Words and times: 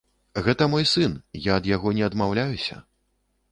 Гэта 0.45 0.67
мой 0.73 0.85
сын, 0.91 1.13
я 1.49 1.59
ад 1.61 1.69
яго 1.75 1.95
не 1.99 2.03
адмаўляюся. 2.09 2.81